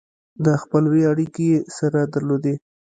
د 0.45 0.47
خپلوۍ 0.61 1.01
اړیکې 1.11 1.43
یې 1.51 1.57
سره 1.77 1.99
درلودې. 2.13 2.55